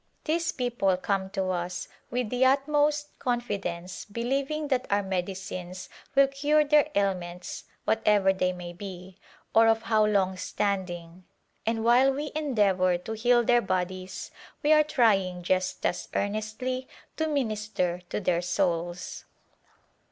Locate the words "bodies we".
13.61-14.73